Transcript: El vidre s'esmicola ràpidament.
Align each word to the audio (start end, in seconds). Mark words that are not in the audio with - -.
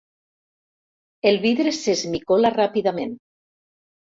El 1.31 1.37
vidre 1.45 1.73
s'esmicola 1.81 2.53
ràpidament. 2.57 3.17